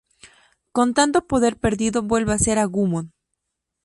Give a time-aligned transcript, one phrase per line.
[0.71, 3.11] Con tanto poder perdido, vuelve a ser Agumon.